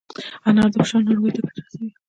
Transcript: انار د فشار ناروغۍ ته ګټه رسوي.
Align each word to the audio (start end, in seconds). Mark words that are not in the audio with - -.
انار 0.49 0.69
د 0.71 0.75
فشار 0.83 1.01
ناروغۍ 1.07 1.31
ته 1.35 1.41
ګټه 1.47 1.59
رسوي. 1.65 1.89